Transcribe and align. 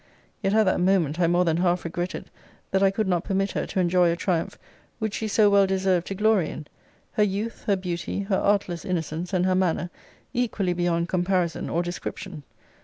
Yet, 0.41 0.55
at 0.55 0.63
that 0.65 0.79
moment, 0.79 1.19
I 1.19 1.27
more 1.27 1.45
than 1.45 1.57
half 1.57 1.85
regretted 1.85 2.31
that 2.71 2.81
I 2.81 2.89
could 2.89 3.07
not 3.07 3.23
permit 3.23 3.51
her 3.51 3.67
to 3.67 3.79
enjoy 3.79 4.09
a 4.11 4.15
triumph 4.15 4.57
which 4.97 5.13
she 5.13 5.27
so 5.27 5.47
well 5.47 5.67
deserved 5.67 6.07
to 6.07 6.15
glory 6.15 6.49
in 6.49 6.65
her 7.11 7.23
youth, 7.23 7.65
her 7.65 7.75
beauty, 7.75 8.21
her 8.21 8.37
artless 8.39 8.83
innocence, 8.83 9.31
and 9.31 9.45
her 9.45 9.53
manner, 9.53 9.91
equally 10.33 10.73
beyond 10.73 11.07
comparison 11.09 11.69
or 11.69 11.83
description. 11.83 12.41